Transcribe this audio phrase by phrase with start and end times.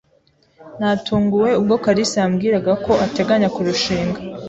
[0.79, 4.19] Natunguwe ubwo kalisa yambwiraga ko ateganya kurushinga.